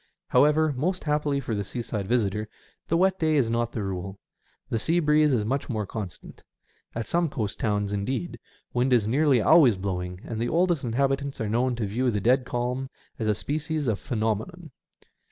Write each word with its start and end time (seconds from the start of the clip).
However, 0.29 0.73
most 0.75 1.03
happily 1.03 1.39
for 1.39 1.53
the 1.53 1.63
seaside 1.63 2.07
visitor, 2.07 2.49
the 2.87 2.97
wet 2.97 3.19
day 3.19 3.35
is 3.35 3.51
not 3.51 3.71
the 3.71 3.83
rule. 3.83 4.17
The 4.67 4.79
sea 4.79 4.99
breeze 4.99 5.31
is 5.31 5.45
much 5.45 5.69
more 5.69 5.85
constant. 5.85 6.43
At 6.95 7.05
some 7.05 7.29
coast 7.29 7.59
towns, 7.59 7.93
indeed, 7.93 8.39
wind 8.73 8.93
is 8.93 9.07
nearly 9.07 9.41
always 9.41 9.77
blowing, 9.77 10.21
and 10.23 10.39
the 10.41 10.49
oldest 10.49 10.83
inhabitants 10.83 11.39
are 11.39 11.49
known 11.49 11.75
to 11.75 11.85
view 11.85 12.09
the 12.09 12.19
dead 12.19 12.45
calm 12.45 12.89
as 13.19 13.27
a 13.27 13.35
species 13.35 13.87
of 13.87 13.99
phenomenon. 13.99 14.71